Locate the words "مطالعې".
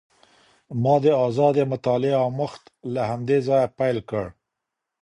1.73-2.15